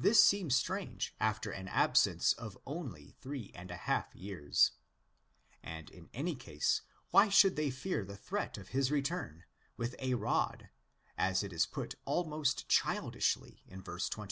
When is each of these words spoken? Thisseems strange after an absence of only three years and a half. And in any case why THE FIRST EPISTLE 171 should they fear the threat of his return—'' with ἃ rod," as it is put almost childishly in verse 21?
Thisseems 0.00 0.54
strange 0.54 1.14
after 1.20 1.50
an 1.50 1.68
absence 1.68 2.32
of 2.32 2.56
only 2.66 3.16
three 3.20 3.40
years 3.40 3.50
and 3.58 3.70
a 3.70 3.76
half. 3.76 4.14
And 5.62 5.90
in 5.90 6.08
any 6.14 6.34
case 6.34 6.80
why 7.10 7.26
THE 7.26 7.32
FIRST 7.32 7.44
EPISTLE 7.44 7.50
171 7.50 7.50
should 7.54 7.56
they 7.56 7.70
fear 7.70 8.04
the 8.06 8.16
threat 8.16 8.56
of 8.56 8.68
his 8.68 8.90
return—'' 8.90 9.44
with 9.76 9.98
ἃ 9.98 10.18
rod," 10.18 10.70
as 11.18 11.42
it 11.42 11.52
is 11.52 11.66
put 11.66 11.96
almost 12.06 12.70
childishly 12.70 13.62
in 13.66 13.82
verse 13.82 14.08
21? 14.08 14.18